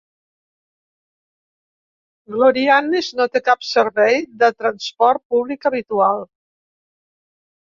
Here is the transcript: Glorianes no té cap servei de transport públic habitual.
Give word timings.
Glorianes 2.35 3.09
no 3.19 3.27
té 3.35 3.41
cap 3.51 3.67
servei 3.73 4.17
de 4.45 4.51
transport 4.63 5.23
públic 5.35 5.69
habitual. 5.73 6.27